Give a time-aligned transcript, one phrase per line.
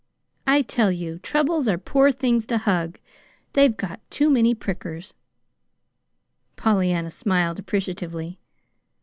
[0.47, 2.97] I tell you, troubles are poor things to hug.
[3.53, 5.13] They've got too many prickers."
[6.55, 8.39] Pollyanna smiled appreciatively.